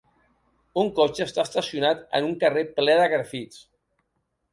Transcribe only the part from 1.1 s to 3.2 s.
està estacionat en un carrer ple de